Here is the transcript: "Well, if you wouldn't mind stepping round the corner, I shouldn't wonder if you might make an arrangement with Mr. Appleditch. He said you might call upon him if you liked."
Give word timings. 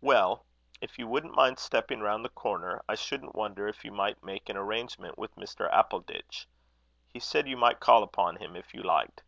"Well, 0.00 0.46
if 0.80 1.00
you 1.00 1.08
wouldn't 1.08 1.34
mind 1.34 1.58
stepping 1.58 1.98
round 2.00 2.24
the 2.24 2.28
corner, 2.28 2.84
I 2.88 2.94
shouldn't 2.94 3.34
wonder 3.34 3.66
if 3.66 3.84
you 3.84 3.90
might 3.90 4.22
make 4.22 4.48
an 4.48 4.56
arrangement 4.56 5.18
with 5.18 5.34
Mr. 5.34 5.68
Appleditch. 5.68 6.46
He 7.08 7.18
said 7.18 7.48
you 7.48 7.56
might 7.56 7.80
call 7.80 8.04
upon 8.04 8.36
him 8.36 8.54
if 8.54 8.72
you 8.72 8.84
liked." 8.84 9.24